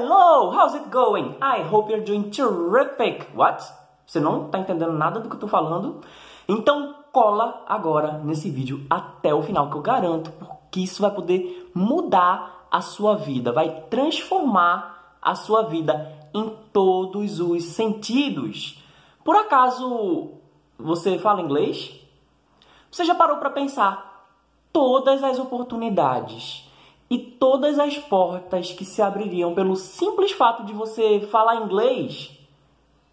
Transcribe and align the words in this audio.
Hello, 0.00 0.52
how's 0.52 0.76
it 0.76 0.92
going? 0.92 1.34
I 1.42 1.64
hope 1.68 1.90
you're 1.90 2.04
doing 2.04 2.30
terrific. 2.30 3.26
What? 3.34 3.64
Você 4.06 4.20
não 4.20 4.46
está 4.46 4.60
entendendo 4.60 4.92
nada 4.92 5.18
do 5.18 5.28
que 5.28 5.34
eu 5.34 5.38
estou 5.38 5.48
falando? 5.48 6.02
Então 6.48 6.94
cola 7.10 7.64
agora 7.66 8.12
nesse 8.18 8.48
vídeo 8.48 8.86
até 8.88 9.34
o 9.34 9.42
final, 9.42 9.68
que 9.68 9.76
eu 9.76 9.82
garanto 9.82 10.32
que 10.70 10.84
isso 10.84 11.02
vai 11.02 11.10
poder 11.10 11.68
mudar 11.74 12.68
a 12.70 12.80
sua 12.80 13.16
vida, 13.16 13.50
vai 13.50 13.86
transformar 13.90 15.16
a 15.20 15.34
sua 15.34 15.62
vida 15.62 16.16
em 16.32 16.48
todos 16.72 17.40
os 17.40 17.64
sentidos. 17.64 18.80
Por 19.24 19.34
acaso 19.34 20.30
você 20.78 21.18
fala 21.18 21.42
inglês? 21.42 21.92
Você 22.88 23.04
já 23.04 23.16
parou 23.16 23.38
para 23.38 23.50
pensar 23.50 24.28
todas 24.72 25.24
as 25.24 25.40
oportunidades 25.40 26.67
e 27.10 27.18
todas 27.18 27.78
as 27.78 27.96
portas 27.98 28.72
que 28.72 28.84
se 28.84 29.00
abririam 29.00 29.54
pelo 29.54 29.76
simples 29.76 30.32
fato 30.32 30.64
de 30.64 30.72
você 30.72 31.20
falar 31.30 31.56
inglês? 31.56 32.30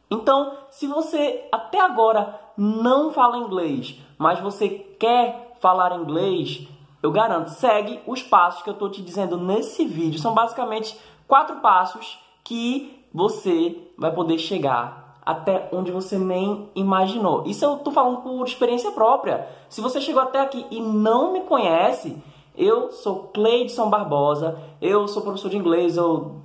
Então, 0.09 0.53
se 0.69 0.87
você 0.87 1.47
até 1.51 1.79
agora 1.79 2.39
não 2.57 3.11
fala 3.11 3.37
inglês, 3.37 3.99
mas 4.17 4.39
você 4.39 4.69
quer 4.69 5.55
falar 5.59 5.97
inglês, 5.97 6.67
eu 7.01 7.11
garanto, 7.11 7.49
segue 7.49 7.99
os 8.05 8.21
passos 8.21 8.61
que 8.61 8.69
eu 8.69 8.73
estou 8.73 8.89
te 8.89 9.01
dizendo 9.01 9.37
nesse 9.37 9.85
vídeo. 9.85 10.19
São 10.19 10.33
basicamente 10.33 10.97
quatro 11.27 11.57
passos 11.57 12.19
que 12.43 13.03
você 13.13 13.75
vai 13.97 14.11
poder 14.11 14.37
chegar 14.37 15.05
até 15.25 15.69
onde 15.71 15.91
você 15.91 16.19
nem 16.19 16.69
imaginou. 16.75 17.43
Isso 17.47 17.65
eu 17.65 17.77
estou 17.77 17.91
falando 17.91 18.21
por 18.21 18.45
experiência 18.45 18.91
própria. 18.91 19.47
Se 19.67 19.81
você 19.81 19.99
chegou 19.99 20.21
até 20.21 20.39
aqui 20.39 20.65
e 20.69 20.79
não 20.79 21.33
me 21.33 21.41
conhece, 21.41 22.15
eu 22.57 22.91
sou 22.91 23.29
Cleidson 23.33 23.89
Barbosa, 23.89 24.57
eu 24.81 25.07
sou 25.07 25.21
professor 25.21 25.49
de 25.49 25.57
inglês, 25.57 25.97
eu 25.97 26.35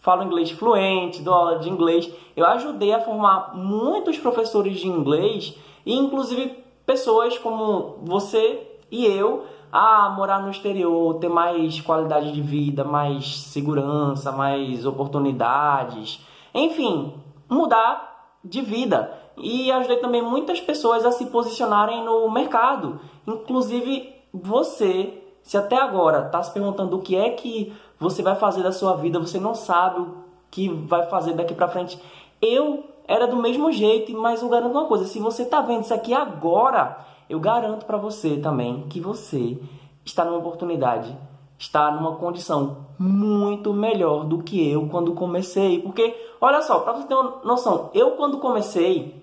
falo 0.00 0.24
inglês 0.24 0.50
fluente, 0.50 1.22
dou 1.22 1.32
aula 1.32 1.58
de 1.58 1.70
inglês. 1.70 2.12
Eu 2.36 2.44
ajudei 2.46 2.92
a 2.92 3.00
formar 3.00 3.54
muitos 3.54 4.18
professores 4.18 4.80
de 4.80 4.88
inglês 4.88 5.56
e 5.86 5.94
inclusive 5.94 6.62
pessoas 6.84 7.38
como 7.38 7.98
você 8.02 8.68
e 8.90 9.06
eu 9.06 9.44
a 9.70 10.10
morar 10.10 10.42
no 10.42 10.50
exterior, 10.50 11.14
ter 11.14 11.30
mais 11.30 11.80
qualidade 11.80 12.32
de 12.32 12.42
vida, 12.42 12.84
mais 12.84 13.40
segurança, 13.44 14.30
mais 14.30 14.84
oportunidades, 14.84 16.20
enfim, 16.52 17.14
mudar 17.48 18.36
de 18.44 18.60
vida. 18.60 19.18
E 19.38 19.72
ajudei 19.72 19.96
também 19.96 20.20
muitas 20.20 20.60
pessoas 20.60 21.06
a 21.06 21.10
se 21.10 21.26
posicionarem 21.26 22.04
no 22.04 22.30
mercado, 22.30 23.00
inclusive 23.26 24.12
você 24.32 25.21
se 25.42 25.56
até 25.56 25.76
agora 25.76 26.26
está 26.26 26.42
se 26.42 26.52
perguntando 26.52 26.96
o 26.96 27.00
que 27.00 27.16
é 27.16 27.30
que 27.30 27.72
você 27.98 28.22
vai 28.22 28.34
fazer 28.36 28.62
da 28.62 28.72
sua 28.72 28.96
vida, 28.96 29.18
você 29.18 29.38
não 29.38 29.54
sabe 29.54 30.00
o 30.00 30.14
que 30.50 30.68
vai 30.68 31.06
fazer 31.06 31.34
daqui 31.34 31.54
para 31.54 31.68
frente. 31.68 31.98
Eu 32.40 32.84
era 33.06 33.26
do 33.26 33.36
mesmo 33.36 33.70
jeito, 33.72 34.12
mas 34.16 34.42
eu 34.42 34.48
garanto 34.48 34.72
uma 34.72 34.86
coisa: 34.86 35.04
se 35.06 35.18
você 35.18 35.42
está 35.42 35.60
vendo 35.60 35.82
isso 35.82 35.94
aqui 35.94 36.14
agora, 36.14 36.98
eu 37.28 37.40
garanto 37.40 37.84
para 37.86 37.96
você 37.96 38.36
também 38.36 38.86
que 38.88 39.00
você 39.00 39.58
está 40.04 40.24
numa 40.24 40.38
oportunidade, 40.38 41.16
está 41.58 41.90
numa 41.90 42.16
condição 42.16 42.86
muito 42.98 43.72
melhor 43.72 44.24
do 44.24 44.42
que 44.42 44.70
eu 44.70 44.88
quando 44.88 45.14
comecei. 45.14 45.80
Porque, 45.80 46.14
olha 46.40 46.62
só, 46.62 46.80
para 46.80 46.94
você 46.94 47.06
ter 47.06 47.14
uma 47.14 47.40
noção, 47.44 47.90
eu 47.94 48.12
quando 48.12 48.38
comecei, 48.38 49.22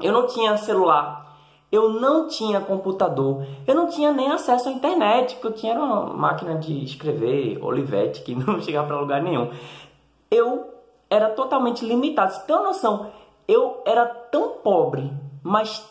eu 0.00 0.12
não 0.12 0.26
tinha 0.26 0.56
celular, 0.56 1.23
eu 1.74 1.92
não 1.92 2.28
tinha 2.28 2.60
computador, 2.60 3.44
eu 3.66 3.74
não 3.74 3.88
tinha 3.88 4.12
nem 4.12 4.30
acesso 4.30 4.68
à 4.68 4.72
internet, 4.72 5.34
porque 5.34 5.46
eu 5.48 5.52
tinha 5.52 5.74
uma 5.74 6.04
máquina 6.14 6.54
de 6.54 6.84
escrever, 6.84 7.58
Olivetti, 7.60 8.22
que 8.22 8.32
não 8.38 8.60
chegava 8.60 8.86
para 8.86 9.00
lugar 9.00 9.20
nenhum. 9.20 9.50
Eu 10.30 10.68
era 11.10 11.30
totalmente 11.30 11.84
limitado. 11.84 12.32
Você 12.32 12.46
tem 12.46 12.54
uma 12.54 12.66
noção? 12.66 13.10
Eu 13.48 13.82
era 13.84 14.06
tão 14.06 14.50
pobre, 14.62 15.12
mas 15.42 15.84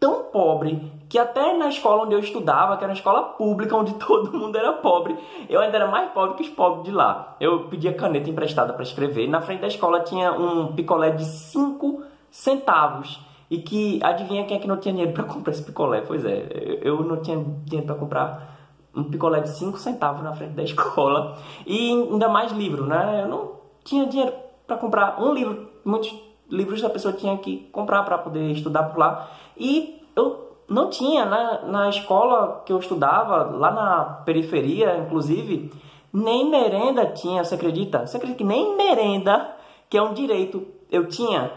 tão 0.00 0.24
pobre, 0.24 0.90
que 1.08 1.18
até 1.18 1.52
na 1.52 1.68
escola 1.68 2.04
onde 2.04 2.14
eu 2.14 2.18
estudava, 2.18 2.76
que 2.76 2.84
era 2.84 2.92
uma 2.92 2.96
escola 2.96 3.22
pública, 3.22 3.76
onde 3.76 3.92
todo 4.00 4.32
mundo 4.32 4.56
era 4.56 4.72
pobre, 4.72 5.18
eu 5.50 5.60
ainda 5.60 5.76
era 5.76 5.86
mais 5.86 6.10
pobre 6.12 6.36
que 6.36 6.44
os 6.44 6.48
pobres 6.48 6.84
de 6.84 6.92
lá. 6.92 7.36
Eu 7.38 7.68
pedia 7.68 7.92
caneta 7.92 8.30
emprestada 8.30 8.72
para 8.72 8.82
escrever. 8.82 9.28
Na 9.28 9.42
frente 9.42 9.60
da 9.60 9.66
escola 9.66 10.00
tinha 10.00 10.32
um 10.32 10.74
picolé 10.74 11.10
de 11.10 11.26
5 11.26 12.02
centavos 12.30 13.25
e 13.50 13.58
que 13.58 14.00
adivinha 14.02 14.44
quem 14.44 14.56
é 14.56 14.60
que 14.60 14.68
não 14.68 14.76
tinha 14.76 14.92
dinheiro 14.92 15.12
para 15.14 15.24
comprar 15.24 15.52
esse 15.52 15.62
picolé? 15.62 16.00
Pois 16.00 16.24
é, 16.24 16.80
eu 16.82 17.02
não 17.02 17.22
tinha 17.22 17.36
dinheiro 17.64 17.86
para 17.86 17.94
comprar 17.94 18.56
um 18.94 19.04
picolé 19.04 19.40
de 19.40 19.50
5 19.50 19.78
centavos 19.78 20.22
na 20.22 20.32
frente 20.34 20.54
da 20.54 20.62
escola 20.62 21.38
e 21.66 21.90
ainda 21.90 22.28
mais 22.28 22.52
livro, 22.52 22.86
né? 22.86 23.22
Eu 23.22 23.28
não 23.28 23.52
tinha 23.84 24.06
dinheiro 24.06 24.32
para 24.66 24.76
comprar 24.76 25.22
um 25.22 25.32
livro, 25.32 25.68
muitos 25.84 26.12
livros 26.50 26.82
a 26.84 26.90
pessoa 26.90 27.14
tinha 27.14 27.36
que 27.36 27.68
comprar 27.72 28.02
para 28.02 28.18
poder 28.18 28.50
estudar 28.50 28.84
por 28.84 28.98
lá 28.98 29.28
e 29.56 30.02
eu 30.16 30.46
não 30.68 30.90
tinha 30.90 31.24
na, 31.24 31.62
na 31.62 31.88
escola 31.88 32.62
que 32.64 32.72
eu 32.72 32.78
estudava, 32.78 33.44
lá 33.56 33.70
na 33.70 34.04
periferia, 34.24 34.98
inclusive, 34.98 35.72
nem 36.12 36.48
merenda 36.50 37.06
tinha, 37.06 37.44
você 37.44 37.54
acredita? 37.54 38.06
Você 38.06 38.16
acredita 38.16 38.38
que 38.38 38.44
nem 38.44 38.76
merenda, 38.76 39.54
que 39.88 39.96
é 39.96 40.02
um 40.02 40.14
direito, 40.14 40.66
eu 40.90 41.06
tinha? 41.08 41.52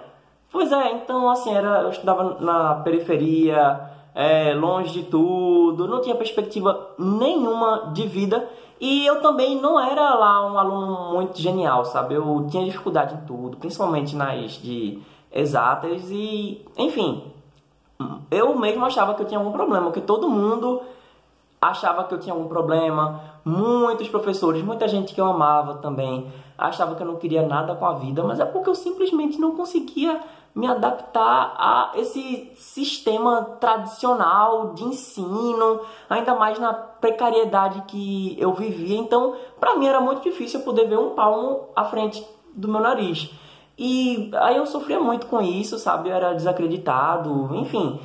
Pois 0.51 0.71
é, 0.71 0.93
então 0.93 1.29
assim, 1.29 1.53
era, 1.53 1.81
eu 1.81 1.89
estudava 1.89 2.37
na 2.39 2.75
periferia, 2.75 3.79
é, 4.15 4.53
longe 4.53 4.91
de 4.91 5.03
tudo, 5.03 5.87
não 5.87 6.01
tinha 6.01 6.15
perspectiva 6.15 6.89
nenhuma 6.97 7.91
de 7.93 8.07
vida 8.07 8.49
e 8.81 9.05
eu 9.05 9.21
também 9.21 9.59
não 9.59 9.79
era 9.79 10.15
lá 10.15 10.51
um 10.51 10.57
aluno 10.57 11.13
muito 11.13 11.39
genial, 11.39 11.85
sabe? 11.85 12.15
Eu 12.15 12.47
tinha 12.49 12.65
dificuldade 12.65 13.13
em 13.13 13.25
tudo, 13.25 13.57
principalmente 13.57 14.15
nas 14.15 14.53
de 14.53 14.99
exatas 15.31 16.09
e, 16.09 16.65
enfim, 16.77 17.23
eu 18.31 18.57
mesmo 18.57 18.83
achava 18.85 19.13
que 19.13 19.21
eu 19.21 19.27
tinha 19.27 19.39
algum 19.39 19.51
problema, 19.51 19.85
porque 19.85 20.01
todo 20.01 20.29
mundo 20.29 20.81
achava 21.61 22.05
que 22.05 22.13
eu 22.13 22.19
tinha 22.19 22.33
algum 22.33 22.47
problema, 22.47 23.19
muitos 23.43 24.07
professores, 24.07 24.63
muita 24.63 24.87
gente 24.87 25.13
que 25.13 25.19
eu 25.19 25.25
amava 25.25 25.75
também, 25.75 26.31
achava 26.57 26.95
que 26.95 27.03
eu 27.03 27.07
não 27.07 27.17
queria 27.17 27.45
nada 27.45 27.75
com 27.75 27.85
a 27.85 27.93
vida, 27.93 28.23
mas 28.23 28.39
é 28.39 28.45
porque 28.45 28.69
eu 28.69 28.75
simplesmente 28.75 29.37
não 29.39 29.55
conseguia 29.55 30.21
me 30.59 30.67
adaptar 30.67 31.53
a 31.57 31.91
esse 31.95 32.51
sistema 32.55 33.57
tradicional 33.61 34.73
de 34.73 34.83
ensino, 34.83 35.79
ainda 36.09 36.35
mais 36.35 36.59
na 36.59 36.73
precariedade 36.73 37.81
que 37.87 38.35
eu 38.37 38.53
vivia. 38.53 38.97
Então, 38.97 39.35
para 39.57 39.77
mim 39.77 39.87
era 39.87 40.01
muito 40.01 40.21
difícil 40.21 40.59
poder 40.59 40.85
ver 40.85 40.99
um 40.99 41.11
palmo 41.11 41.69
à 41.73 41.85
frente 41.85 42.27
do 42.53 42.67
meu 42.67 42.81
nariz. 42.81 43.31
E 43.77 44.29
aí 44.35 44.57
eu 44.57 44.65
sofria 44.65 44.99
muito 44.99 45.27
com 45.27 45.41
isso, 45.41 45.79
sabe? 45.79 46.09
Eu 46.09 46.15
era 46.15 46.33
desacreditado, 46.33 47.55
enfim. 47.55 47.97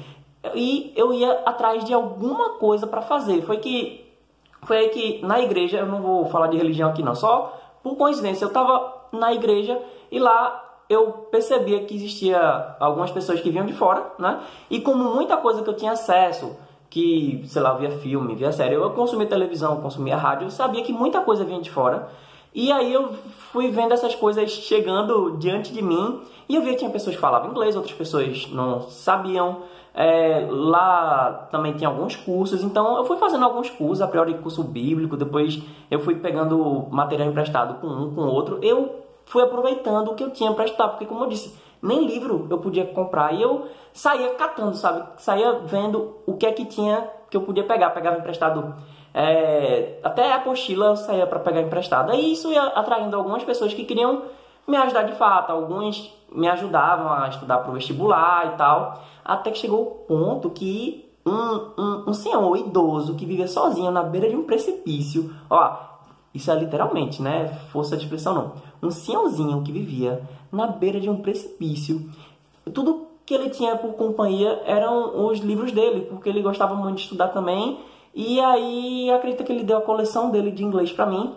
E 0.54 0.92
eu 0.94 1.12
ia 1.12 1.32
atrás 1.44 1.84
de 1.84 1.92
alguma 1.92 2.50
coisa 2.50 2.86
para 2.86 3.02
fazer. 3.02 3.42
Foi 3.42 3.56
que 3.56 4.06
foi 4.62 4.76
aí 4.76 4.88
que 4.90 5.26
na 5.26 5.40
igreja, 5.40 5.78
eu 5.78 5.86
não 5.86 6.00
vou 6.00 6.26
falar 6.26 6.46
de 6.46 6.56
religião 6.56 6.90
aqui 6.90 7.02
não, 7.02 7.16
só 7.16 7.52
por 7.82 7.96
coincidência, 7.96 8.44
eu 8.44 8.48
estava 8.48 8.94
na 9.12 9.34
igreja 9.34 9.78
e 10.10 10.20
lá 10.20 10.63
eu 10.88 11.10
percebia 11.30 11.84
que 11.84 11.94
existia 11.94 12.76
algumas 12.78 13.10
pessoas 13.10 13.40
que 13.40 13.50
vinham 13.50 13.66
de 13.66 13.72
fora, 13.72 14.12
né? 14.18 14.40
E 14.70 14.80
como 14.80 15.14
muita 15.14 15.36
coisa 15.36 15.62
que 15.62 15.68
eu 15.68 15.74
tinha 15.74 15.92
acesso, 15.92 16.56
que, 16.90 17.42
sei 17.46 17.62
lá, 17.62 17.74
via 17.74 17.90
filme, 17.90 18.34
via 18.34 18.52
série, 18.52 18.74
eu 18.74 18.90
consumia 18.90 19.26
televisão, 19.26 19.80
consumia 19.80 20.16
rádio, 20.16 20.46
eu 20.46 20.50
sabia 20.50 20.82
que 20.82 20.92
muita 20.92 21.20
coisa 21.20 21.44
vinha 21.44 21.60
de 21.60 21.70
fora. 21.70 22.08
E 22.54 22.70
aí 22.70 22.92
eu 22.92 23.12
fui 23.52 23.70
vendo 23.70 23.92
essas 23.92 24.14
coisas 24.14 24.48
chegando 24.48 25.36
diante 25.38 25.72
de 25.72 25.82
mim 25.82 26.20
e 26.48 26.54
eu 26.54 26.62
via 26.62 26.72
que 26.72 26.78
tinha 26.78 26.90
pessoas 26.90 27.16
que 27.16 27.20
falavam 27.20 27.50
inglês, 27.50 27.74
outras 27.74 27.94
pessoas 27.94 28.48
não 28.52 28.82
sabiam. 28.82 29.62
É, 29.96 30.46
lá 30.50 31.48
também 31.52 31.72
tinha 31.72 31.88
alguns 31.88 32.16
cursos, 32.16 32.64
então 32.64 32.96
eu 32.96 33.04
fui 33.04 33.16
fazendo 33.16 33.44
alguns 33.44 33.70
cursos, 33.70 34.02
a 34.02 34.08
priori 34.08 34.34
curso 34.34 34.64
bíblico, 34.64 35.16
depois 35.16 35.62
eu 35.88 36.00
fui 36.00 36.16
pegando 36.16 36.88
material 36.90 37.28
emprestado 37.28 37.80
com 37.80 37.86
um, 37.86 38.14
com 38.14 38.22
outro. 38.22 38.58
Eu 38.60 39.04
fui 39.26 39.42
aproveitando 39.42 40.10
o 40.10 40.14
que 40.14 40.24
eu 40.24 40.30
tinha 40.30 40.52
para 40.52 40.64
estudar, 40.64 40.88
porque 40.88 41.06
como 41.06 41.24
eu 41.24 41.28
disse, 41.28 41.56
nem 41.82 42.06
livro 42.06 42.46
eu 42.50 42.58
podia 42.58 42.86
comprar 42.86 43.34
e 43.34 43.42
eu 43.42 43.66
saía 43.92 44.34
catando, 44.34 44.76
sabe? 44.76 45.04
Saía 45.18 45.60
vendo 45.60 46.16
o 46.26 46.36
que 46.36 46.46
é 46.46 46.52
que 46.52 46.64
tinha 46.64 47.08
que 47.30 47.36
eu 47.36 47.42
podia 47.42 47.64
pegar, 47.64 47.90
pegava 47.90 48.18
emprestado. 48.18 48.74
É, 49.12 49.98
até 50.02 50.32
a 50.32 50.36
apostila 50.36 50.86
eu 50.86 50.96
saía 50.96 51.26
para 51.26 51.40
pegar 51.40 51.60
emprestado. 51.60 52.14
E 52.14 52.32
isso 52.32 52.50
ia 52.50 52.62
atraindo 52.62 53.16
algumas 53.16 53.42
pessoas 53.44 53.74
que 53.74 53.84
queriam 53.84 54.22
me 54.66 54.76
ajudar 54.76 55.02
de 55.02 55.12
fato. 55.14 55.50
Alguns 55.50 56.12
me 56.32 56.48
ajudavam 56.48 57.12
a 57.12 57.28
estudar 57.28 57.58
para 57.58 57.70
o 57.70 57.74
vestibular 57.74 58.54
e 58.54 58.56
tal. 58.56 59.02
Até 59.24 59.50
que 59.50 59.58
chegou 59.58 59.82
o 59.82 59.86
ponto 60.06 60.50
que 60.50 61.12
um, 61.26 61.82
um, 61.82 62.04
um 62.08 62.12
senhor 62.12 62.56
idoso 62.56 63.14
que 63.14 63.24
vivia 63.24 63.48
sozinho 63.48 63.90
na 63.90 64.02
beira 64.02 64.28
de 64.28 64.36
um 64.36 64.44
precipício, 64.44 65.34
ó, 65.48 65.76
isso 66.34 66.50
é 66.50 66.54
literalmente, 66.58 67.22
né? 67.22 67.48
Força 67.70 67.96
de 67.96 68.02
expressão 68.02 68.34
não. 68.34 68.52
Um 68.82 68.90
senhorzinho 68.90 69.62
que 69.62 69.70
vivia 69.70 70.20
na 70.50 70.66
beira 70.66 71.00
de 71.00 71.08
um 71.08 71.22
precipício. 71.22 72.10
Tudo 72.72 73.06
que 73.24 73.32
ele 73.32 73.50
tinha 73.50 73.76
por 73.76 73.94
companhia 73.94 74.60
eram 74.66 75.26
os 75.26 75.38
livros 75.38 75.70
dele, 75.70 76.02
porque 76.02 76.28
ele 76.28 76.42
gostava 76.42 76.74
muito 76.74 76.96
de 76.96 77.02
estudar 77.02 77.28
também. 77.28 77.78
E 78.14 78.40
aí 78.40 79.10
acredita 79.10 79.44
que 79.44 79.52
ele 79.52 79.62
deu 79.62 79.78
a 79.78 79.82
coleção 79.82 80.30
dele 80.30 80.50
de 80.50 80.64
inglês 80.64 80.92
para 80.92 81.06
mim. 81.06 81.34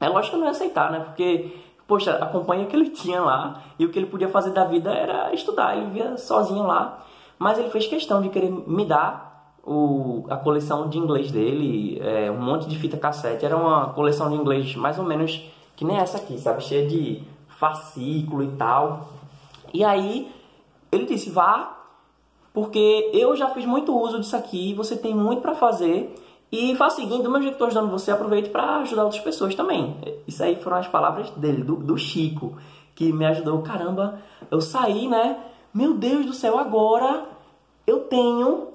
É 0.00 0.08
lógico 0.08 0.30
que 0.30 0.36
eu 0.36 0.40
não 0.40 0.46
ia 0.46 0.50
aceitar, 0.50 0.90
né? 0.90 1.00
Porque 1.00 1.52
poxa, 1.86 2.16
a 2.16 2.26
companhia 2.26 2.64
que 2.64 2.74
ele 2.74 2.88
tinha 2.90 3.20
lá 3.20 3.62
e 3.78 3.84
o 3.84 3.90
que 3.90 3.98
ele 3.98 4.06
podia 4.06 4.28
fazer 4.28 4.50
da 4.50 4.64
vida 4.64 4.90
era 4.92 5.32
estudar. 5.34 5.76
Ele 5.76 5.86
vivia 5.86 6.16
sozinho 6.16 6.64
lá, 6.64 7.04
mas 7.38 7.58
ele 7.58 7.68
fez 7.68 7.86
questão 7.86 8.22
de 8.22 8.30
querer 8.30 8.50
me 8.50 8.86
dar 8.86 9.31
o, 9.64 10.24
a 10.28 10.36
coleção 10.36 10.88
de 10.88 10.98
inglês 10.98 11.30
dele, 11.30 12.00
é, 12.00 12.30
um 12.30 12.40
monte 12.40 12.68
de 12.68 12.78
fita 12.78 12.96
cassete. 12.96 13.44
Era 13.44 13.56
uma 13.56 13.90
coleção 13.90 14.28
de 14.30 14.36
inglês 14.36 14.74
mais 14.74 14.98
ou 14.98 15.04
menos 15.04 15.42
que 15.76 15.84
nem 15.84 15.96
essa 15.96 16.18
aqui, 16.18 16.38
sabe? 16.38 16.62
Cheia 16.62 16.86
de 16.86 17.22
fascículo 17.48 18.42
e 18.42 18.48
tal. 18.56 19.08
E 19.72 19.84
aí 19.84 20.30
ele 20.90 21.06
disse: 21.06 21.30
vá, 21.30 21.78
porque 22.52 23.10
eu 23.12 23.34
já 23.36 23.48
fiz 23.50 23.64
muito 23.64 23.96
uso 23.96 24.20
disso 24.20 24.36
aqui, 24.36 24.74
você 24.74 24.96
tem 24.96 25.14
muito 25.14 25.42
para 25.42 25.54
fazer. 25.54 26.14
E 26.50 26.76
faz 26.76 26.92
o 26.92 26.96
seguinte, 26.96 27.22
do 27.22 27.30
meu 27.30 27.40
jeito 27.40 27.56
que 27.56 27.64
estou 27.64 27.68
ajudando 27.68 27.90
você, 27.90 28.10
aproveite 28.10 28.50
para 28.50 28.80
ajudar 28.80 29.04
outras 29.04 29.22
pessoas 29.22 29.54
também. 29.54 29.96
Isso 30.28 30.42
aí 30.42 30.56
foram 30.56 30.76
as 30.76 30.86
palavras 30.86 31.30
dele, 31.30 31.62
do, 31.62 31.76
do 31.76 31.96
Chico, 31.96 32.58
que 32.94 33.10
me 33.10 33.24
ajudou. 33.24 33.62
Caramba, 33.62 34.18
eu 34.50 34.60
saí, 34.60 35.08
né? 35.08 35.38
Meu 35.72 35.94
Deus 35.94 36.26
do 36.26 36.34
céu, 36.34 36.58
agora 36.58 37.24
eu 37.86 38.00
tenho 38.00 38.71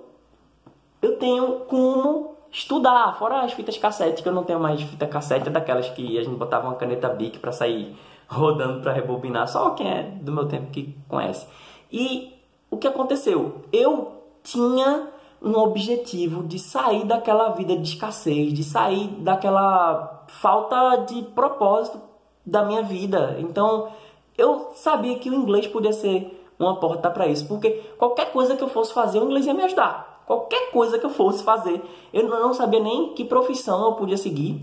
eu 1.02 1.18
tenho 1.18 1.62
como 1.62 2.36
estudar, 2.52 3.16
fora 3.18 3.42
as 3.42 3.54
fitas 3.54 3.78
cassete, 3.78 4.24
que 4.24 4.30
eu 4.30 4.34
não 4.34 4.44
tenho 4.44 4.60
mais 4.60 4.82
fita 4.82 5.06
cassete, 5.06 5.48
é 5.48 5.52
daquelas 5.52 5.90
que 5.90 6.18
a 6.18 6.24
gente 6.24 6.36
botava 6.36 6.68
uma 6.68 6.76
caneta 6.76 7.10
Bic 7.10 7.40
para 7.40 7.52
sair 7.52 7.96
rodando 8.28 8.82
para 8.82 8.92
rebobinar, 8.92 9.48
só 9.48 9.72
quem 9.72 9.90
é 9.90 10.04
do 10.04 10.32
meu 10.32 10.48
tempo 10.48 10.72
que 10.72 10.98
conhece. 11.08 11.48
E 11.92 12.34
o 12.70 12.78
que 12.78 12.88
aconteceu? 12.88 13.64
Eu 13.72 14.24
tinha 14.44 15.08
um 15.42 15.56
objetivo 15.58 16.44
de 16.44 16.60
sair 16.60 17.06
daquela 17.06 17.50
vida 17.50 17.76
de 17.78 17.90
escassez, 17.90 18.54
de 18.54 18.64
sair 18.64 19.08
daquela 19.20 20.26
falta 20.28 20.98
de 21.08 21.22
propósito 21.24 22.02
da 22.46 22.64
minha 22.64 22.82
vida. 22.82 23.38
Então, 23.40 23.90
eu 24.38 24.72
sabia 24.74 25.18
que 25.20 25.30
o 25.30 25.34
inglês 25.34 25.68
podia 25.68 25.94
ser 25.94 26.34
uma 26.60 26.80
porta 26.80 27.10
para 27.10 27.28
isso, 27.28 27.48
porque 27.48 27.70
qualquer 27.98 28.32
coisa 28.32 28.56
que 28.56 28.64
eu 28.64 28.70
fosse 28.70 28.94
fazer, 28.94 29.20
o 29.20 29.26
inglês 29.26 29.46
ia 29.46 29.54
me 29.54 29.64
ajudar. 29.64 30.17
Qualquer 30.28 30.72
coisa 30.72 31.00
que 31.00 31.06
eu 31.06 31.10
fosse 31.10 31.42
fazer, 31.42 31.82
eu 32.14 32.28
não 32.28 32.54
sabia 32.54 32.82
nem 32.82 33.14
que 33.14 33.24
profissão 33.24 33.86
eu 33.86 33.94
podia 33.94 34.18
seguir, 34.18 34.62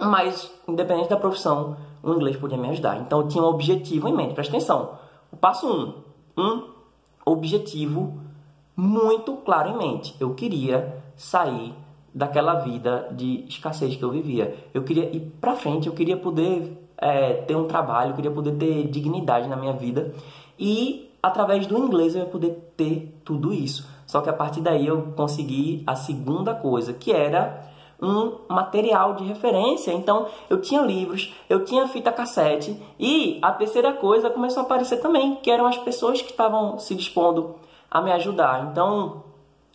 mas 0.00 0.50
independente 0.66 1.10
da 1.10 1.18
profissão, 1.18 1.76
o 2.02 2.14
inglês 2.14 2.36
podia 2.38 2.56
me 2.56 2.70
ajudar. 2.70 2.98
Então, 2.98 3.20
eu 3.20 3.28
tinha 3.28 3.44
um 3.44 3.46
objetivo 3.46 4.08
em 4.08 4.14
mente. 4.14 4.32
Presta 4.32 4.56
atenção. 4.56 4.98
O 5.30 5.36
passo 5.36 5.66
1, 5.68 6.40
um, 6.40 6.42
um 6.42 6.70
objetivo 7.26 8.18
muito 8.74 9.34
claro 9.36 9.68
em 9.68 9.76
mente. 9.76 10.16
Eu 10.18 10.34
queria 10.34 11.02
sair 11.14 11.74
daquela 12.14 12.54
vida 12.54 13.10
de 13.12 13.44
escassez 13.46 13.96
que 13.96 14.02
eu 14.02 14.10
vivia. 14.10 14.56
Eu 14.72 14.82
queria 14.82 15.14
ir 15.14 15.20
para 15.38 15.56
frente, 15.56 15.86
eu 15.88 15.92
queria 15.92 16.16
poder 16.16 16.88
é, 16.96 17.34
ter 17.34 17.54
um 17.54 17.66
trabalho, 17.66 18.12
eu 18.12 18.14
queria 18.14 18.30
poder 18.30 18.56
ter 18.56 18.88
dignidade 18.88 19.46
na 19.46 19.56
minha 19.56 19.74
vida 19.74 20.14
e 20.58 21.10
através 21.22 21.66
do 21.66 21.76
inglês 21.76 22.14
eu 22.14 22.22
ia 22.22 22.26
poder 22.26 22.72
ter 22.76 23.20
tudo 23.22 23.52
isso. 23.52 23.86
Só 24.06 24.20
que 24.20 24.30
a 24.30 24.32
partir 24.32 24.60
daí 24.60 24.86
eu 24.86 25.12
consegui 25.16 25.82
a 25.86 25.96
segunda 25.96 26.54
coisa, 26.54 26.92
que 26.92 27.12
era 27.12 27.66
um 28.00 28.32
material 28.48 29.14
de 29.14 29.24
referência. 29.24 29.92
Então, 29.92 30.26
eu 30.48 30.60
tinha 30.60 30.82
livros, 30.82 31.34
eu 31.48 31.64
tinha 31.64 31.88
fita 31.88 32.12
cassete 32.12 32.80
e 32.98 33.38
a 33.42 33.52
terceira 33.52 33.92
coisa 33.92 34.30
começou 34.30 34.62
a 34.62 34.66
aparecer 34.66 34.98
também, 34.98 35.36
que 35.36 35.50
eram 35.50 35.66
as 35.66 35.78
pessoas 35.78 36.20
que 36.22 36.30
estavam 36.30 36.78
se 36.78 36.94
dispondo 36.94 37.56
a 37.90 38.00
me 38.00 38.12
ajudar. 38.12 38.68
Então, 38.70 39.24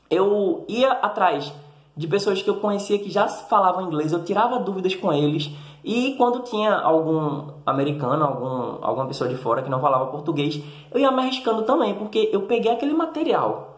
eu 0.10 0.66
ia 0.68 0.92
atrás 0.92 1.52
de 1.96 2.08
pessoas 2.08 2.42
que 2.42 2.50
eu 2.50 2.56
conhecia 2.56 3.00
que 3.00 3.10
já 3.10 3.28
falavam 3.28 3.84
inglês, 3.84 4.12
eu 4.12 4.24
tirava 4.24 4.60
dúvidas 4.60 4.96
com 4.96 5.12
eles. 5.12 5.50
E 5.84 6.14
quando 6.14 6.44
tinha 6.44 6.76
algum 6.76 7.48
americano, 7.66 8.24
algum, 8.24 8.86
alguma 8.86 9.08
pessoa 9.08 9.28
de 9.28 9.36
fora 9.36 9.64
que 9.64 9.70
não 9.70 9.82
falava 9.82 10.12
português, 10.12 10.62
eu 10.92 11.00
ia 11.00 11.12
me 11.12 11.22
arriscando 11.22 11.64
também, 11.64 11.96
porque 11.96 12.30
eu 12.32 12.44
peguei 12.44 12.72
aquele 12.72 12.94
material 12.94 13.71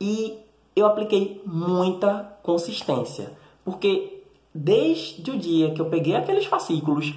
e 0.00 0.38
eu 0.74 0.86
apliquei 0.86 1.42
muita 1.46 2.36
consistência. 2.42 3.32
Porque 3.64 4.22
desde 4.54 5.30
o 5.30 5.38
dia 5.38 5.72
que 5.72 5.80
eu 5.80 5.90
peguei 5.90 6.14
aqueles 6.14 6.46
fascículos, 6.46 7.14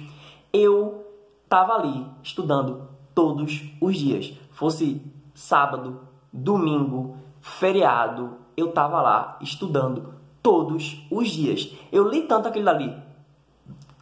eu 0.52 1.04
estava 1.44 1.74
ali 1.74 2.06
estudando 2.22 2.88
todos 3.14 3.62
os 3.80 3.96
dias. 3.96 4.32
Fosse 4.50 5.02
sábado, 5.34 6.00
domingo, 6.32 7.16
feriado, 7.40 8.36
eu 8.56 8.72
tava 8.72 9.00
lá 9.00 9.38
estudando 9.40 10.14
todos 10.42 11.06
os 11.10 11.28
dias. 11.28 11.72
Eu 11.92 12.08
li 12.08 12.22
tanto 12.22 12.48
aquilo 12.48 12.68
ali, 12.68 12.94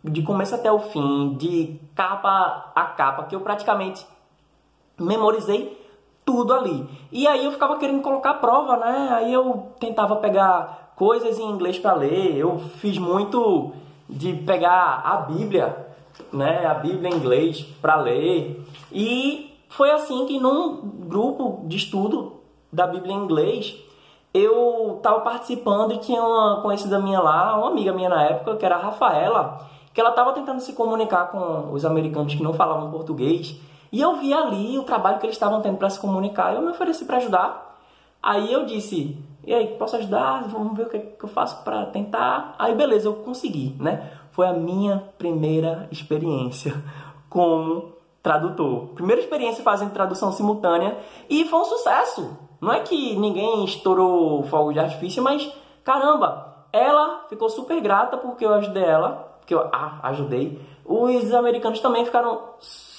de 0.02 0.22
começo 0.22 0.54
até 0.54 0.70
o 0.70 0.78
fim, 0.78 1.34
de 1.36 1.78
capa 1.94 2.72
a 2.74 2.84
capa, 2.84 3.24
que 3.24 3.34
eu 3.34 3.40
praticamente 3.40 4.06
memorizei 4.98 5.85
tudo 6.26 6.52
ali. 6.52 6.86
E 7.12 7.26
aí 7.26 7.44
eu 7.44 7.52
ficava 7.52 7.78
querendo 7.78 8.02
colocar 8.02 8.34
prova, 8.34 8.76
né? 8.76 9.08
Aí 9.12 9.32
eu 9.32 9.68
tentava 9.78 10.16
pegar 10.16 10.92
coisas 10.96 11.38
em 11.38 11.48
inglês 11.48 11.78
para 11.78 11.94
ler. 11.94 12.36
Eu 12.36 12.58
fiz 12.58 12.98
muito 12.98 13.72
de 14.08 14.34
pegar 14.34 15.02
a 15.04 15.16
Bíblia, 15.18 15.86
né? 16.32 16.66
A 16.66 16.74
Bíblia 16.74 17.10
em 17.10 17.14
inglês 17.14 17.62
para 17.80 17.94
ler. 17.94 18.66
E 18.92 19.56
foi 19.68 19.90
assim 19.92 20.26
que 20.26 20.38
num 20.38 20.80
grupo 21.06 21.64
de 21.66 21.76
estudo 21.76 22.40
da 22.72 22.88
Bíblia 22.88 23.14
em 23.14 23.18
inglês, 23.18 23.76
eu 24.34 24.96
estava 24.96 25.20
participando 25.20 25.92
e 25.92 25.98
tinha 25.98 26.22
uma 26.22 26.60
conhecida 26.60 26.98
minha 26.98 27.20
lá, 27.20 27.56
uma 27.56 27.68
amiga 27.68 27.92
minha 27.92 28.08
na 28.08 28.24
época, 28.24 28.56
que 28.56 28.66
era 28.66 28.74
a 28.74 28.80
Rafaela, 28.80 29.60
que 29.94 30.00
ela 30.00 30.10
estava 30.10 30.32
tentando 30.32 30.60
se 30.60 30.72
comunicar 30.72 31.30
com 31.30 31.72
os 31.72 31.84
americanos 31.84 32.34
que 32.34 32.42
não 32.42 32.52
falavam 32.52 32.90
português. 32.90 33.58
E 33.96 34.00
eu 34.02 34.16
vi 34.16 34.30
ali 34.30 34.78
o 34.78 34.82
trabalho 34.82 35.18
que 35.18 35.24
eles 35.24 35.36
estavam 35.36 35.62
tendo 35.62 35.78
para 35.78 35.88
se 35.88 35.98
comunicar. 35.98 36.54
Eu 36.54 36.60
me 36.60 36.68
ofereci 36.68 37.06
para 37.06 37.16
ajudar. 37.16 37.78
Aí 38.22 38.52
eu 38.52 38.66
disse: 38.66 39.16
"E 39.42 39.54
aí, 39.54 39.68
posso 39.78 39.96
ajudar? 39.96 40.46
Vamos 40.48 40.76
ver 40.76 40.82
o 40.82 40.90
que, 40.90 40.98
que 40.98 41.24
eu 41.24 41.28
faço 41.30 41.64
para 41.64 41.86
tentar". 41.86 42.54
Aí 42.58 42.74
beleza, 42.74 43.08
eu 43.08 43.14
consegui, 43.14 43.74
né? 43.80 44.12
Foi 44.32 44.46
a 44.46 44.52
minha 44.52 45.02
primeira 45.16 45.88
experiência 45.90 46.74
como 47.30 47.92
tradutor. 48.22 48.88
Primeira 48.88 49.22
experiência 49.22 49.64
fazendo 49.64 49.94
tradução 49.94 50.30
simultânea 50.30 50.98
e 51.30 51.46
foi 51.46 51.58
um 51.58 51.64
sucesso. 51.64 52.36
Não 52.60 52.74
é 52.74 52.80
que 52.80 53.16
ninguém 53.16 53.64
estourou 53.64 54.42
fogo 54.42 54.74
de 54.74 54.78
artifício, 54.78 55.22
mas 55.22 55.50
caramba, 55.82 56.66
ela 56.70 57.24
ficou 57.30 57.48
super 57.48 57.80
grata 57.80 58.18
porque 58.18 58.44
eu 58.44 58.52
ajudei 58.52 58.84
ela, 58.84 59.38
porque 59.38 59.54
eu 59.54 59.70
ah, 59.72 60.00
ajudei. 60.02 60.60
Os 60.84 61.32
americanos 61.32 61.80
também 61.80 62.04
ficaram 62.04 62.40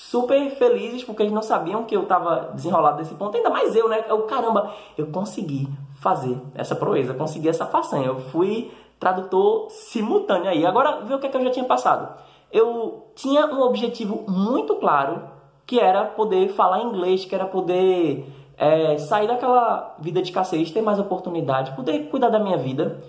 super 0.09 0.49
felizes 0.51 1.03
porque 1.03 1.23
eles 1.23 1.33
não 1.33 1.41
sabiam 1.41 1.83
que 1.83 1.95
eu 1.95 2.03
estava 2.03 2.51
desenrolado 2.53 2.97
desse 2.97 3.13
ponto, 3.15 3.35
ainda 3.35 3.49
mais 3.49 3.75
eu, 3.75 3.87
né? 3.89 4.05
Eu, 4.07 4.23
caramba, 4.23 4.73
eu 4.97 5.07
consegui 5.07 5.67
fazer 5.99 6.39
essa 6.55 6.75
proeza, 6.75 7.13
consegui 7.13 7.49
essa 7.49 7.65
façanha. 7.65 8.07
Eu 8.07 8.19
fui 8.19 8.71
tradutor 8.99 9.69
simultâneo 9.69 10.49
aí. 10.49 10.65
Agora, 10.65 11.01
vê 11.01 11.13
o 11.13 11.19
que, 11.19 11.27
é 11.27 11.29
que 11.29 11.37
eu 11.37 11.43
já 11.43 11.51
tinha 11.51 11.65
passado 11.65 12.17
eu 12.51 13.11
tinha 13.15 13.45
um 13.47 13.61
objetivo 13.61 14.23
muito 14.27 14.75
claro, 14.75 15.21
que 15.65 15.79
era 15.79 16.05
poder 16.05 16.49
falar 16.49 16.81
inglês, 16.81 17.25
que 17.25 17.35
era 17.35 17.45
poder 17.45 18.25
é, 18.57 18.97
sair 18.97 19.27
daquela 19.27 19.95
vida 19.99 20.21
de 20.21 20.29
escassez, 20.29 20.71
ter 20.71 20.81
mais 20.81 20.99
oportunidade, 20.99 21.75
poder 21.75 22.09
cuidar 22.09 22.29
da 22.29 22.39
minha 22.39 22.57
vida. 22.57 22.99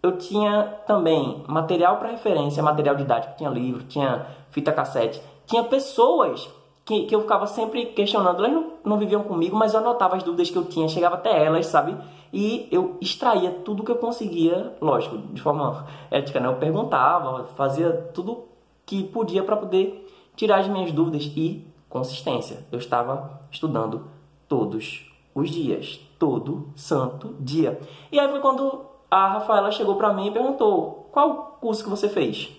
Eu 0.00 0.16
tinha 0.16 0.62
também 0.86 1.42
material 1.48 1.96
para 1.96 2.10
referência, 2.10 2.62
material 2.62 2.94
didático, 2.94 3.36
tinha 3.36 3.50
livro, 3.50 3.82
tinha 3.84 4.26
fita 4.50 4.72
cassete, 4.72 5.20
tinha 5.48 5.64
pessoas 5.64 6.48
que, 6.84 7.06
que 7.06 7.14
eu 7.14 7.22
ficava 7.22 7.46
sempre 7.46 7.86
questionando. 7.86 8.38
Elas 8.38 8.52
não, 8.52 8.72
não 8.84 8.98
viviam 8.98 9.22
comigo, 9.22 9.56
mas 9.56 9.74
eu 9.74 9.80
anotava 9.80 10.16
as 10.16 10.22
dúvidas 10.22 10.50
que 10.50 10.56
eu 10.56 10.64
tinha, 10.66 10.88
chegava 10.88 11.16
até 11.16 11.44
elas, 11.44 11.66
sabe? 11.66 11.96
E 12.32 12.68
eu 12.70 12.96
extraía 13.00 13.50
tudo 13.50 13.82
que 13.82 13.90
eu 13.90 13.96
conseguia, 13.96 14.76
lógico, 14.80 15.18
de 15.18 15.40
forma 15.40 15.86
ética, 16.10 16.38
né? 16.38 16.46
Eu 16.46 16.56
perguntava, 16.56 17.44
fazia 17.56 17.90
tudo 18.14 18.44
que 18.86 19.02
podia 19.04 19.42
para 19.42 19.56
poder 19.56 20.06
tirar 20.36 20.60
as 20.60 20.68
minhas 20.68 20.92
dúvidas 20.92 21.24
e 21.34 21.66
consistência. 21.88 22.66
Eu 22.70 22.78
estava 22.78 23.40
estudando 23.50 24.04
todos 24.46 25.10
os 25.34 25.50
dias, 25.50 25.98
todo 26.18 26.68
santo 26.76 27.34
dia. 27.40 27.80
E 28.12 28.20
aí 28.20 28.28
foi 28.28 28.40
quando 28.40 28.82
a 29.10 29.28
Rafaela 29.28 29.70
chegou 29.70 29.96
para 29.96 30.12
mim 30.12 30.28
e 30.28 30.30
perguntou: 30.30 31.08
"Qual 31.10 31.58
curso 31.60 31.82
que 31.82 31.90
você 31.90 32.08
fez?" 32.08 32.50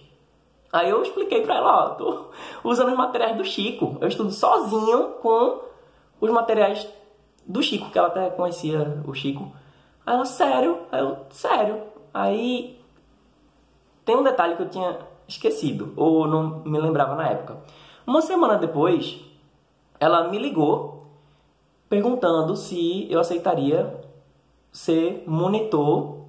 Aí 0.72 0.90
eu 0.90 1.02
expliquei 1.02 1.42
para 1.42 1.56
ela, 1.56 1.86
ó, 1.86 1.90
tô 1.90 2.26
usando 2.64 2.90
os 2.90 2.98
materiais 2.98 3.36
do 3.36 3.44
Chico. 3.44 3.98
Eu 4.00 4.08
estudo 4.08 4.32
sozinho 4.32 5.16
com 5.22 5.62
os 6.22 6.30
materiais 6.30 6.88
do 7.46 7.62
Chico, 7.64 7.90
que 7.90 7.98
ela 7.98 8.10
até 8.10 8.30
conhecia 8.30 9.02
o 9.08 9.14
Chico. 9.14 9.52
Aí 10.06 10.14
ela, 10.14 10.26
sério? 10.26 10.80
Aí 10.92 11.02
eu, 11.02 11.18
sério. 11.32 11.82
Aí 12.14 12.80
tem 14.06 14.16
um 14.16 14.24
detalhe 14.24 14.56
que 14.56 14.64
eu 14.64 14.70
tinha 14.70 14.98
esquecido 15.28 15.94
ou 15.96 16.28
não 16.28 16.62
me 16.66 16.80
lembrava 16.80 17.16
na 17.16 17.30
época. 17.30 17.58
Uma 18.06 18.22
semana 18.22 18.56
depois, 18.56 19.20
ela 20.00 20.30
me 20.30 20.38
ligou 20.38 21.08
perguntando 21.88 22.56
se 22.56 23.08
eu 23.12 23.20
aceitaria 23.20 24.00
ser 24.72 25.24
monitor 25.28 26.20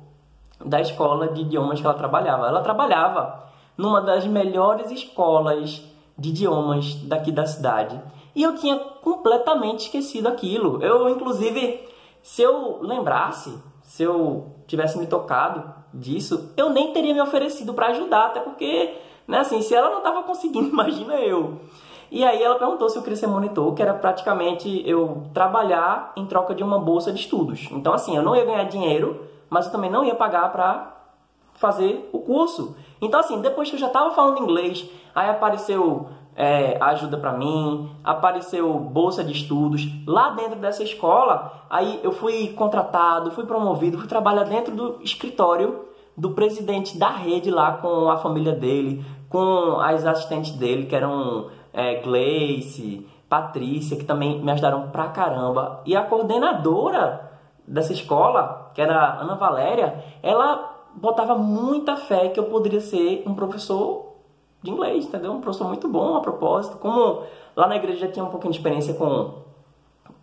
da 0.64 0.80
escola 0.80 1.28
de 1.28 1.42
idiomas 1.42 1.80
que 1.80 1.86
ela 1.86 1.94
trabalhava. 1.94 2.46
Ela 2.46 2.62
trabalhava 2.62 3.49
numa 3.80 4.02
das 4.02 4.26
melhores 4.26 4.90
escolas 4.90 5.82
de 6.18 6.28
idiomas 6.28 6.96
daqui 7.04 7.32
da 7.32 7.46
cidade. 7.46 7.98
E 8.34 8.42
eu 8.42 8.54
tinha 8.54 8.76
completamente 8.76 9.86
esquecido 9.86 10.26
aquilo. 10.28 10.82
Eu, 10.82 11.08
inclusive, 11.08 11.88
se 12.22 12.42
eu 12.42 12.78
lembrasse, 12.82 13.58
se 13.82 14.02
eu 14.02 14.54
tivesse 14.66 14.98
me 14.98 15.06
tocado 15.06 15.64
disso, 15.94 16.52
eu 16.58 16.68
nem 16.68 16.92
teria 16.92 17.14
me 17.14 17.22
oferecido 17.22 17.72
para 17.72 17.86
ajudar, 17.86 18.26
até 18.26 18.40
porque, 18.40 18.98
né, 19.26 19.38
assim, 19.38 19.62
se 19.62 19.74
ela 19.74 19.88
não 19.88 19.98
estava 19.98 20.22
conseguindo, 20.24 20.68
imagina 20.70 21.14
eu. 21.14 21.60
E 22.10 22.22
aí 22.22 22.42
ela 22.42 22.56
perguntou 22.56 22.90
se 22.90 22.98
eu 22.98 23.02
queria 23.02 23.16
ser 23.16 23.28
monitor, 23.28 23.72
que 23.72 23.80
era 23.80 23.94
praticamente 23.94 24.82
eu 24.86 25.22
trabalhar 25.32 26.12
em 26.16 26.26
troca 26.26 26.54
de 26.54 26.62
uma 26.62 26.78
bolsa 26.78 27.12
de 27.12 27.20
estudos. 27.20 27.68
Então, 27.70 27.94
assim, 27.94 28.14
eu 28.14 28.22
não 28.22 28.36
ia 28.36 28.44
ganhar 28.44 28.64
dinheiro, 28.64 29.24
mas 29.48 29.66
eu 29.66 29.72
também 29.72 29.90
não 29.90 30.04
ia 30.04 30.14
pagar 30.14 30.52
para 30.52 31.00
fazer 31.54 32.08
o 32.12 32.18
curso. 32.18 32.76
Então, 33.00 33.20
assim, 33.20 33.40
depois 33.40 33.68
que 33.68 33.76
eu 33.76 33.80
já 33.80 33.86
estava 33.86 34.10
falando 34.10 34.42
inglês, 34.42 34.88
aí 35.14 35.28
apareceu 35.28 36.08
é, 36.36 36.76
ajuda 36.80 37.16
para 37.16 37.32
mim, 37.32 37.90
apareceu 38.04 38.72
bolsa 38.78 39.24
de 39.24 39.32
estudos 39.32 39.86
lá 40.06 40.30
dentro 40.30 40.58
dessa 40.58 40.82
escola. 40.82 41.64
Aí 41.68 42.00
eu 42.02 42.12
fui 42.12 42.48
contratado, 42.48 43.30
fui 43.30 43.44
promovido, 43.44 43.98
fui 43.98 44.08
trabalhar 44.08 44.44
dentro 44.44 44.74
do 44.74 44.98
escritório 45.02 45.86
do 46.16 46.30
presidente 46.30 46.98
da 46.98 47.10
rede 47.10 47.50
lá 47.50 47.72
com 47.78 48.10
a 48.10 48.18
família 48.18 48.52
dele, 48.52 49.04
com 49.28 49.80
as 49.80 50.04
assistentes 50.04 50.52
dele, 50.52 50.86
que 50.86 50.94
eram 50.94 51.48
é, 51.72 51.96
Gleice, 52.02 53.06
Patrícia, 53.28 53.96
que 53.96 54.04
também 54.04 54.42
me 54.42 54.50
ajudaram 54.50 54.90
pra 54.90 55.08
caramba. 55.08 55.80
E 55.86 55.96
a 55.96 56.02
coordenadora 56.02 57.30
dessa 57.66 57.92
escola, 57.92 58.70
que 58.74 58.82
era 58.82 59.20
Ana 59.20 59.36
Valéria, 59.36 60.04
ela 60.22 60.79
botava 60.94 61.34
muita 61.34 61.96
fé 61.96 62.28
que 62.28 62.38
eu 62.38 62.44
poderia 62.44 62.80
ser 62.80 63.22
um 63.26 63.34
professor 63.34 64.14
de 64.62 64.70
inglês, 64.70 65.06
entendeu? 65.06 65.32
Um 65.32 65.40
professor 65.40 65.66
muito 65.68 65.88
bom 65.88 66.16
a 66.16 66.20
propósito. 66.20 66.76
Como 66.78 67.22
lá 67.56 67.66
na 67.66 67.76
igreja 67.76 68.06
já 68.06 68.12
tinha 68.12 68.24
um 68.24 68.30
pouquinho 68.30 68.52
de 68.52 68.58
experiência 68.58 68.94
com, 68.94 69.34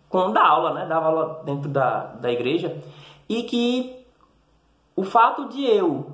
com 0.08 0.32
dar 0.32 0.46
aula, 0.46 0.74
né? 0.74 0.86
Dava 0.86 1.06
aula 1.06 1.42
dentro 1.44 1.68
da, 1.68 2.04
da 2.14 2.30
igreja. 2.30 2.76
E 3.28 3.42
que 3.42 4.04
o 4.94 5.02
fato 5.02 5.48
de 5.48 5.64
eu 5.64 6.06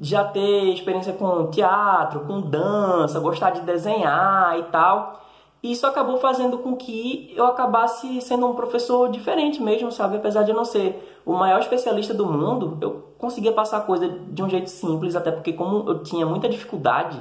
já 0.00 0.24
ter 0.24 0.72
experiência 0.72 1.12
com 1.12 1.46
teatro, 1.50 2.20
com 2.20 2.40
dança, 2.40 3.20
gostar 3.20 3.50
de 3.50 3.60
desenhar 3.60 4.58
e 4.58 4.64
tal, 4.64 5.22
isso 5.62 5.86
acabou 5.86 6.16
fazendo 6.16 6.58
com 6.58 6.74
que 6.74 7.32
eu 7.36 7.46
acabasse 7.46 8.20
sendo 8.20 8.46
um 8.46 8.54
professor 8.54 9.08
diferente 9.10 9.62
mesmo, 9.62 9.92
sabe? 9.92 10.16
Apesar 10.16 10.42
de 10.42 10.50
eu 10.50 10.56
não 10.56 10.64
ser 10.64 11.11
o 11.24 11.32
maior 11.32 11.60
especialista 11.60 12.12
do 12.12 12.26
mundo, 12.26 12.78
eu 12.80 13.14
conseguia 13.18 13.52
passar 13.52 13.78
a 13.78 13.82
coisa 13.82 14.08
de 14.08 14.42
um 14.42 14.48
jeito 14.48 14.68
simples, 14.68 15.14
até 15.14 15.30
porque 15.30 15.52
como 15.52 15.88
eu 15.88 16.02
tinha 16.02 16.26
muita 16.26 16.48
dificuldade, 16.48 17.20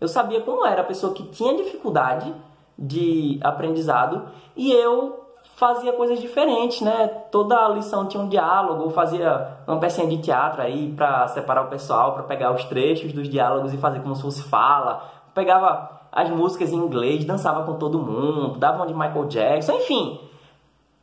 eu 0.00 0.08
sabia 0.08 0.40
como 0.40 0.66
era 0.66 0.82
a 0.82 0.84
pessoa 0.84 1.12
que 1.12 1.22
tinha 1.24 1.56
dificuldade 1.56 2.34
de 2.78 3.38
aprendizado 3.42 4.24
e 4.56 4.72
eu 4.72 5.26
fazia 5.54 5.92
coisas 5.92 6.20
diferentes, 6.20 6.80
né? 6.82 7.06
Toda 7.30 7.68
lição 7.68 8.06
tinha 8.06 8.22
um 8.22 8.28
diálogo, 8.28 8.90
fazia 8.90 9.56
uma 9.66 9.78
pecinha 9.78 10.06
de 10.06 10.18
teatro 10.18 10.60
aí 10.60 10.92
para 10.92 11.28
separar 11.28 11.62
o 11.62 11.68
pessoal, 11.68 12.12
para 12.12 12.24
pegar 12.24 12.52
os 12.52 12.64
trechos 12.64 13.12
dos 13.12 13.28
diálogos 13.28 13.72
e 13.72 13.78
fazer 13.78 14.00
como 14.00 14.14
se 14.14 14.22
fosse 14.22 14.42
fala. 14.42 15.02
pegava 15.34 15.96
as 16.12 16.30
músicas 16.30 16.72
em 16.72 16.76
inglês, 16.76 17.24
dançava 17.24 17.64
com 17.64 17.74
todo 17.74 17.98
mundo, 17.98 18.58
dava 18.58 18.78
uma 18.78 18.86
de 18.86 18.94
Michael 18.94 19.26
Jackson, 19.26 19.72
enfim. 19.72 20.20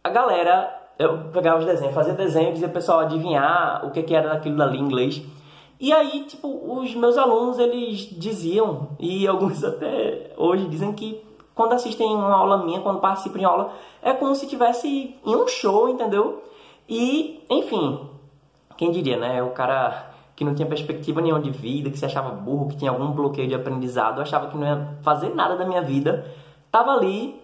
A 0.04 0.10
galera, 0.10 0.83
eu 0.98 1.30
pegava 1.32 1.60
os 1.60 1.66
desenhos, 1.66 1.94
fazia 1.94 2.14
desenho, 2.14 2.54
dizia 2.54 2.68
pro 2.68 2.76
pessoal 2.76 3.00
adivinhar 3.00 3.86
o 3.86 3.92
que, 3.92 4.04
que 4.04 4.16
era 4.16 4.30
daquilo 4.30 4.58
dali 4.58 4.78
em 4.78 4.82
inglês. 4.82 5.22
E 5.80 5.92
aí, 5.92 6.26
tipo, 6.26 6.48
os 6.48 6.94
meus 6.96 7.18
alunos, 7.18 7.60
eles 7.60 8.08
diziam, 8.12 8.90
e 9.00 9.26
alguns 9.28 9.64
até 9.64 10.32
hoje 10.38 10.68
dizem 10.68 10.94
que 10.94 11.22
quando 11.54 11.74
assistem 11.74 12.08
uma 12.08 12.36
aula 12.36 12.64
minha, 12.64 12.82
quando 12.82 13.00
participam 13.00 13.40
de 13.40 13.46
aula, 13.46 13.74
é 14.02 14.14
como 14.14 14.34
se 14.34 14.48
tivesse 14.48 15.16
em 15.26 15.36
um 15.36 15.48
show, 15.48 15.88
entendeu? 15.88 16.44
E, 16.90 17.44
enfim, 17.50 18.10
quem 18.76 18.92
diria, 18.92 19.18
né? 19.18 19.44
O 19.44 19.52
cara 19.52 20.12
que 20.36 20.44
não 20.44 20.56
tinha 20.56 20.68
perspectiva 20.68 21.22
nenhuma 21.22 21.42
de 21.42 21.52
vida, 21.52 21.92
que 21.92 21.98
se 21.98 22.06
achava 22.06 22.30
burro, 22.30 22.70
que 22.70 22.78
tinha 22.78 22.90
algum 22.90 23.12
bloqueio 23.12 23.48
de 23.48 23.54
aprendizado, 23.54 24.20
achava 24.20 24.48
que 24.48 24.58
não 24.58 24.66
ia 24.66 24.98
fazer 25.04 25.34
nada 25.36 25.56
da 25.56 25.66
minha 25.66 25.82
vida, 25.82 26.26
tava 26.72 26.92
ali 26.92 27.40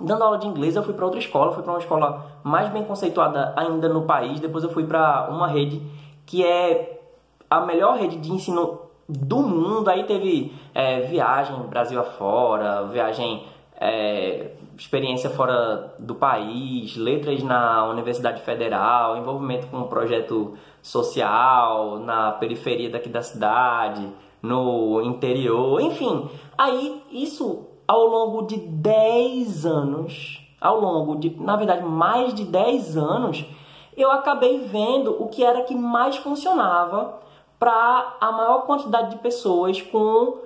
dando 0.00 0.22
aula 0.22 0.38
de 0.38 0.46
inglês. 0.46 0.76
Eu 0.76 0.82
fui 0.82 0.94
para 0.94 1.04
outra 1.04 1.20
escola, 1.20 1.52
fui 1.52 1.62
para 1.62 1.72
uma 1.72 1.78
escola 1.78 2.26
mais 2.42 2.68
bem 2.70 2.84
conceituada 2.84 3.52
ainda 3.56 3.88
no 3.88 4.02
país. 4.02 4.40
Depois 4.40 4.64
eu 4.64 4.70
fui 4.70 4.84
para 4.84 5.28
uma 5.30 5.48
rede 5.48 5.82
que 6.26 6.44
é 6.44 7.00
a 7.48 7.60
melhor 7.60 7.98
rede 7.98 8.16
de 8.16 8.32
ensino 8.32 8.80
do 9.08 9.38
mundo. 9.38 9.88
Aí 9.88 10.04
teve 10.04 10.54
é, 10.74 11.00
viagem 11.00 11.56
Brasil 11.68 12.00
afora, 12.00 12.84
viagem 12.86 13.44
é, 13.80 14.52
experiência 14.76 15.30
fora 15.30 15.94
do 15.98 16.14
país, 16.14 16.96
letras 16.96 17.42
na 17.42 17.86
Universidade 17.86 18.42
Federal, 18.42 19.16
envolvimento 19.16 19.66
com 19.66 19.78
um 19.78 19.88
projeto 19.88 20.54
social 20.82 21.98
na 21.98 22.32
periferia 22.32 22.90
daqui 22.90 23.08
da 23.08 23.22
cidade, 23.22 24.08
no 24.42 25.02
interior, 25.02 25.80
enfim. 25.80 26.28
Aí 26.56 27.02
isso 27.10 27.69
ao 27.90 28.06
longo 28.06 28.42
de 28.42 28.56
10 28.56 29.66
anos, 29.66 30.40
ao 30.60 30.80
longo 30.80 31.16
de, 31.16 31.30
na 31.30 31.56
verdade, 31.56 31.84
mais 31.84 32.32
de 32.32 32.44
10 32.44 32.96
anos, 32.96 33.44
eu 33.96 34.12
acabei 34.12 34.60
vendo 34.60 35.20
o 35.20 35.26
que 35.26 35.42
era 35.42 35.62
que 35.62 35.74
mais 35.74 36.16
funcionava 36.16 37.18
para 37.58 38.16
a 38.20 38.30
maior 38.30 38.58
quantidade 38.64 39.10
de 39.10 39.16
pessoas 39.16 39.82
com 39.82 40.38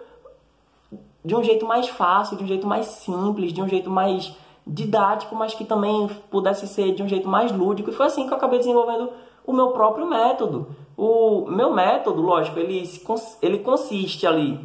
de 1.22 1.36
um 1.36 1.44
jeito 1.44 1.66
mais 1.66 1.86
fácil, 1.86 2.38
de 2.38 2.44
um 2.44 2.46
jeito 2.46 2.66
mais 2.66 2.86
simples, 2.86 3.52
de 3.52 3.60
um 3.60 3.68
jeito 3.68 3.90
mais 3.90 4.34
didático, 4.66 5.36
mas 5.36 5.52
que 5.52 5.66
também 5.66 6.08
pudesse 6.30 6.66
ser 6.66 6.94
de 6.94 7.02
um 7.02 7.08
jeito 7.08 7.28
mais 7.28 7.52
lúdico. 7.52 7.90
E 7.90 7.92
foi 7.92 8.06
assim 8.06 8.26
que 8.26 8.32
eu 8.32 8.38
acabei 8.38 8.58
desenvolvendo 8.58 9.10
o 9.46 9.52
meu 9.52 9.68
próprio 9.72 10.06
método. 10.06 10.68
O 10.96 11.44
meu 11.46 11.74
método, 11.74 12.22
lógico, 12.22 12.58
ele, 12.58 12.90
ele 13.42 13.58
consiste 13.58 14.26
ali 14.26 14.58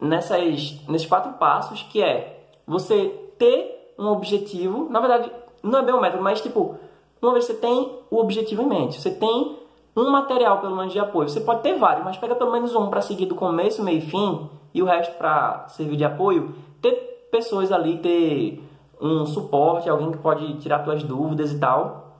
nessas, 0.00 0.80
nesses 0.88 1.06
quatro 1.06 1.32
passos, 1.34 1.82
que 1.82 2.02
é 2.02 2.46
você 2.66 3.08
ter 3.38 3.94
um 3.98 4.06
objetivo. 4.08 4.88
Na 4.90 5.00
verdade, 5.00 5.30
não 5.62 5.78
é 5.78 5.82
bem 5.82 5.94
um 5.94 6.00
método, 6.00 6.22
mas 6.22 6.40
tipo, 6.40 6.76
uma 7.20 7.32
vez 7.32 7.46
que 7.46 7.52
você 7.52 7.58
tem 7.58 7.98
o 8.10 8.18
objetivo 8.18 8.62
em 8.62 8.66
mente, 8.66 9.00
você 9.00 9.10
tem 9.10 9.58
um 9.96 10.10
material 10.10 10.60
pelo 10.60 10.76
menos 10.76 10.92
de 10.92 10.98
apoio. 10.98 11.28
Você 11.28 11.40
pode 11.40 11.62
ter 11.62 11.74
vários, 11.76 12.04
mas 12.04 12.16
pega 12.16 12.34
pelo 12.34 12.52
menos 12.52 12.74
um 12.74 12.88
para 12.88 13.00
seguir 13.00 13.26
do 13.26 13.34
começo, 13.34 13.82
meio 13.82 13.98
e 13.98 14.02
fim 14.02 14.48
e 14.72 14.82
o 14.82 14.86
resto 14.86 15.16
para 15.16 15.66
servir 15.68 15.96
de 15.96 16.04
apoio. 16.04 16.54
Ter 16.80 17.28
pessoas 17.30 17.72
ali, 17.72 17.98
ter 17.98 18.62
um 19.00 19.26
suporte, 19.26 19.88
alguém 19.88 20.12
que 20.12 20.18
pode 20.18 20.54
tirar 20.58 20.84
suas 20.84 21.02
dúvidas 21.02 21.52
e 21.52 21.58
tal. 21.58 22.14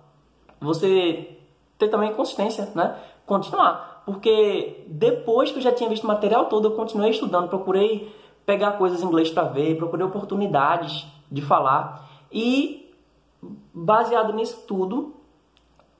Você 0.60 1.36
ter 1.78 1.88
também 1.88 2.12
consistência, 2.12 2.68
né? 2.74 2.96
Continuar. 3.26 3.97
Porque 4.08 4.84
depois 4.86 5.50
que 5.50 5.58
eu 5.58 5.62
já 5.62 5.70
tinha 5.70 5.86
visto 5.86 6.04
o 6.04 6.06
material 6.06 6.46
todo, 6.46 6.68
eu 6.68 6.70
continuei 6.70 7.10
estudando, 7.10 7.50
procurei 7.50 8.10
pegar 8.46 8.72
coisas 8.78 9.02
em 9.02 9.04
inglês 9.04 9.30
para 9.30 9.42
ver, 9.42 9.76
procurei 9.76 10.06
oportunidades 10.06 11.06
de 11.30 11.42
falar. 11.42 12.08
E 12.32 12.90
baseado 13.74 14.32
nisso 14.32 14.64
tudo, 14.66 15.12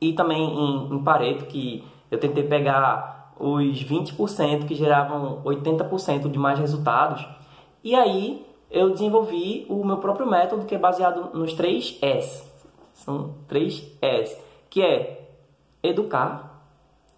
e 0.00 0.14
também 0.14 0.40
em, 0.40 0.94
em 0.94 1.04
Pareto, 1.04 1.44
que 1.44 1.84
eu 2.10 2.18
tentei 2.18 2.44
pegar 2.44 3.34
os 3.38 3.84
20% 3.84 4.66
que 4.66 4.74
geravam 4.74 5.42
80% 5.44 6.30
de 6.30 6.38
mais 6.38 6.58
resultados. 6.58 7.28
E 7.84 7.94
aí 7.94 8.42
eu 8.70 8.88
desenvolvi 8.88 9.66
o 9.68 9.84
meu 9.84 9.98
próprio 9.98 10.26
método 10.26 10.64
que 10.64 10.74
é 10.74 10.78
baseado 10.78 11.36
nos 11.36 11.52
três 11.52 11.98
S. 12.00 12.42
São 12.94 13.34
três 13.46 13.86
S, 14.00 14.40
que 14.70 14.80
é 14.80 15.28
educar, 15.82 16.47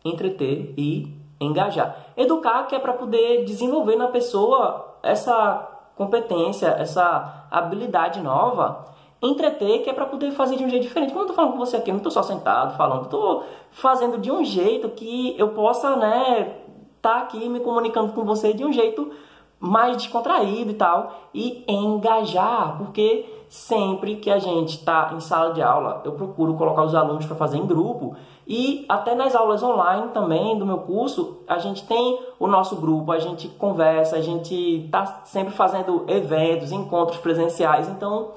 entreter 0.04 0.74
e 0.76 1.14
engajar. 1.40 2.12
Educar 2.16 2.64
que 2.64 2.74
é 2.74 2.78
para 2.78 2.92
poder 2.92 3.44
desenvolver 3.44 3.96
na 3.96 4.08
pessoa 4.08 4.98
essa 5.02 5.68
competência, 5.96 6.68
essa 6.68 7.46
habilidade 7.50 8.20
nova 8.20 8.90
entreter, 9.22 9.82
que 9.82 9.90
é 9.90 9.92
para 9.92 10.06
poder 10.06 10.30
fazer 10.32 10.56
de 10.56 10.64
um 10.64 10.68
jeito 10.68 10.84
diferente. 10.84 11.12
Como 11.12 11.24
eu 11.24 11.28
tô 11.28 11.34
falando 11.34 11.52
com 11.52 11.58
você 11.58 11.76
aqui, 11.76 11.90
eu 11.90 11.94
não 11.94 12.02
tô 12.02 12.10
só 12.10 12.22
sentado 12.22 12.76
falando, 12.76 13.08
tô 13.08 13.42
fazendo 13.70 14.18
de 14.18 14.30
um 14.30 14.42
jeito 14.44 14.88
que 14.90 15.34
eu 15.38 15.48
possa, 15.48 15.94
né, 15.96 16.56
tá 17.02 17.18
aqui 17.18 17.48
me 17.48 17.60
comunicando 17.60 18.12
com 18.12 18.24
você 18.24 18.54
de 18.54 18.64
um 18.64 18.72
jeito 18.72 19.10
mais 19.58 19.98
descontraído 19.98 20.70
e 20.70 20.74
tal, 20.74 21.28
e 21.34 21.64
engajar, 21.68 22.78
porque 22.78 23.26
sempre 23.46 24.16
que 24.16 24.30
a 24.30 24.38
gente 24.38 24.78
está 24.78 25.12
em 25.14 25.20
sala 25.20 25.52
de 25.52 25.60
aula, 25.60 26.00
eu 26.02 26.12
procuro 26.12 26.54
colocar 26.54 26.82
os 26.82 26.94
alunos 26.94 27.26
para 27.26 27.36
fazer 27.36 27.58
em 27.58 27.66
grupo, 27.66 28.16
e 28.52 28.84
até 28.88 29.14
nas 29.14 29.32
aulas 29.32 29.62
online 29.62 30.08
também 30.08 30.58
do 30.58 30.66
meu 30.66 30.78
curso, 30.78 31.38
a 31.46 31.60
gente 31.60 31.86
tem 31.86 32.18
o 32.36 32.48
nosso 32.48 32.74
grupo, 32.74 33.12
a 33.12 33.18
gente 33.20 33.46
conversa, 33.46 34.16
a 34.16 34.20
gente 34.20 34.52
está 34.86 35.22
sempre 35.24 35.54
fazendo 35.54 36.04
eventos, 36.08 36.72
encontros 36.72 37.20
presenciais, 37.20 37.88
então 37.88 38.32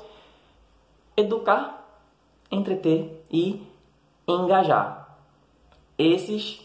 educar, 1.17 1.83
entreter 2.51 3.25
e 3.31 3.63
engajar. 4.27 5.17
Esses 5.97 6.61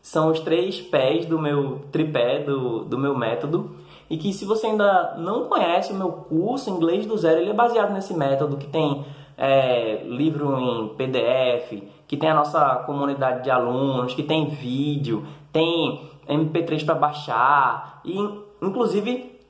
são 0.00 0.30
os 0.30 0.38
três 0.38 0.80
pés 0.80 1.26
do 1.26 1.40
meu 1.40 1.80
tripé, 1.90 2.38
do, 2.38 2.84
do 2.84 2.96
meu 2.96 3.18
método. 3.18 3.74
e 4.08 4.16
que 4.16 4.32
se 4.32 4.44
você 4.44 4.68
ainda 4.68 5.16
não 5.18 5.46
conhece 5.48 5.92
o 5.92 5.96
meu 5.96 6.12
curso 6.12 6.70
Inglês 6.70 7.04
do 7.04 7.18
Zero, 7.18 7.40
ele 7.40 7.50
é 7.50 7.54
baseado 7.54 7.92
nesse 7.92 8.14
método 8.14 8.56
que 8.56 8.68
tem 8.68 9.04
é, 9.42 10.02
livro 10.04 10.58
em 10.58 10.88
PDF, 10.96 11.82
que 12.06 12.14
tem 12.14 12.28
a 12.28 12.34
nossa 12.34 12.76
comunidade 12.84 13.42
de 13.42 13.50
alunos, 13.50 14.12
que 14.12 14.22
tem 14.22 14.50
vídeo, 14.50 15.26
tem 15.50 16.10
MP3 16.28 16.84
para 16.84 16.94
baixar 16.94 18.02
e 18.04 18.18
inclusive 18.60 19.40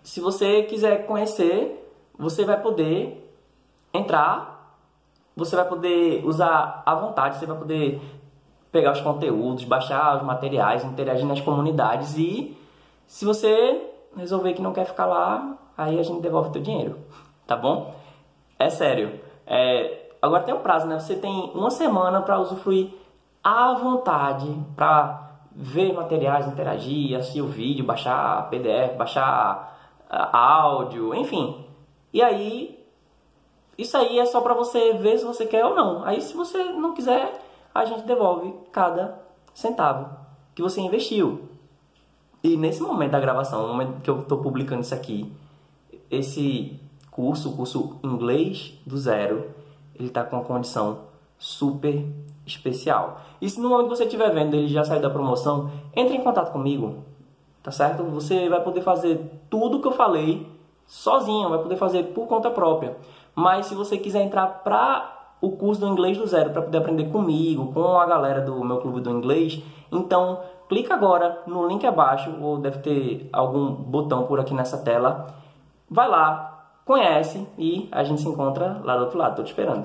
se 0.00 0.20
você 0.20 0.62
quiser 0.62 1.06
conhecer, 1.06 1.92
você 2.16 2.44
vai 2.44 2.62
poder 2.62 3.36
entrar, 3.92 4.78
você 5.34 5.56
vai 5.56 5.64
poder 5.64 6.24
usar 6.24 6.84
à 6.86 6.94
vontade, 6.94 7.36
você 7.36 7.46
vai 7.46 7.58
poder 7.58 8.00
pegar 8.70 8.92
os 8.92 9.00
conteúdos, 9.00 9.64
baixar 9.64 10.18
os 10.18 10.22
materiais, 10.22 10.84
interagir 10.84 11.26
nas 11.26 11.40
comunidades 11.40 12.16
e 12.16 12.56
se 13.08 13.24
você 13.24 13.90
resolver 14.16 14.52
que 14.52 14.62
não 14.62 14.72
quer 14.72 14.84
ficar 14.84 15.06
lá, 15.06 15.58
aí 15.76 15.98
a 15.98 16.02
gente 16.04 16.20
devolve 16.22 16.50
teu 16.50 16.62
dinheiro, 16.62 16.96
tá 17.44 17.56
bom? 17.56 18.05
É 18.58 18.70
sério. 18.70 19.20
É, 19.46 20.10
agora 20.20 20.42
tem 20.42 20.54
um 20.54 20.60
prazo, 20.60 20.86
né? 20.86 20.98
Você 20.98 21.16
tem 21.16 21.50
uma 21.54 21.70
semana 21.70 22.20
para 22.22 22.38
usufruir 22.38 22.90
à 23.42 23.74
vontade, 23.74 24.48
para 24.74 25.26
ver 25.52 25.92
materiais, 25.92 26.46
interagir, 26.46 27.16
assistir 27.16 27.40
o 27.40 27.46
vídeo, 27.46 27.84
baixar 27.84 28.48
PDF, 28.50 28.96
baixar 28.96 29.78
uh, 30.10 30.36
áudio, 30.36 31.14
enfim. 31.14 31.64
E 32.12 32.22
aí, 32.22 32.78
isso 33.78 33.96
aí 33.96 34.18
é 34.18 34.26
só 34.26 34.40
para 34.40 34.54
você 34.54 34.94
ver 34.94 35.18
se 35.18 35.24
você 35.24 35.46
quer 35.46 35.64
ou 35.64 35.74
não. 35.74 36.04
Aí, 36.04 36.20
se 36.20 36.34
você 36.34 36.62
não 36.64 36.94
quiser, 36.94 37.40
a 37.74 37.84
gente 37.84 38.02
devolve 38.02 38.54
cada 38.72 39.18
centavo 39.54 40.10
que 40.54 40.62
você 40.62 40.80
investiu. 40.80 41.48
E 42.42 42.56
nesse 42.56 42.82
momento 42.82 43.12
da 43.12 43.20
gravação, 43.20 43.62
no 43.62 43.68
momento 43.68 44.00
que 44.02 44.10
eu 44.10 44.20
estou 44.20 44.38
publicando 44.38 44.82
isso 44.82 44.94
aqui, 44.94 45.32
esse 46.10 46.80
curso, 47.16 47.56
curso 47.56 47.98
inglês 48.04 48.78
do 48.86 48.96
zero, 48.96 49.50
ele 49.94 50.08
está 50.08 50.22
com 50.22 50.36
uma 50.36 50.44
condição 50.44 50.98
super 51.38 52.06
especial. 52.46 53.20
E 53.40 53.48
se 53.48 53.58
no 53.58 53.70
momento 53.70 53.88
que 53.88 53.96
você 53.96 54.04
estiver 54.04 54.32
vendo 54.32 54.54
ele 54.54 54.68
já 54.68 54.84
sair 54.84 55.00
da 55.00 55.10
promoção, 55.10 55.70
entre 55.94 56.14
em 56.14 56.22
contato 56.22 56.52
comigo, 56.52 56.98
tá 57.62 57.72
certo? 57.72 58.04
Você 58.04 58.48
vai 58.48 58.62
poder 58.62 58.82
fazer 58.82 59.42
tudo 59.50 59.80
que 59.80 59.88
eu 59.88 59.92
falei 59.92 60.46
sozinho, 60.86 61.48
vai 61.48 61.58
poder 61.58 61.76
fazer 61.76 62.04
por 62.14 62.26
conta 62.28 62.50
própria. 62.50 62.96
Mas 63.34 63.66
se 63.66 63.74
você 63.74 63.96
quiser 63.98 64.22
entrar 64.22 64.62
para 64.62 65.34
o 65.40 65.50
curso 65.50 65.80
do 65.80 65.88
inglês 65.88 66.16
do 66.16 66.26
zero 66.26 66.50
para 66.50 66.62
poder 66.62 66.78
aprender 66.78 67.10
comigo, 67.10 67.72
com 67.72 67.98
a 67.98 68.06
galera 68.06 68.40
do 68.40 68.62
meu 68.64 68.78
clube 68.78 69.00
do 69.00 69.10
inglês, 69.10 69.62
então 69.90 70.40
clica 70.68 70.94
agora 70.94 71.42
no 71.46 71.66
link 71.66 71.84
abaixo, 71.86 72.32
ou 72.40 72.58
deve 72.58 72.78
ter 72.78 73.28
algum 73.32 73.70
botão 73.74 74.26
por 74.26 74.38
aqui 74.40 74.54
nessa 74.54 74.78
tela. 74.78 75.26
Vai 75.90 76.08
lá, 76.08 76.55
conhece 76.86 77.44
e 77.58 77.88
a 77.90 78.04
gente 78.04 78.22
se 78.22 78.28
encontra 78.28 78.80
lá 78.84 78.96
do 78.96 79.02
outro 79.02 79.18
lado. 79.18 79.36
Tô 79.36 79.42
te 79.42 79.48
esperando. 79.48 79.84